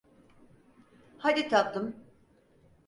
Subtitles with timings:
[1.17, 1.95] Hadi tatlım.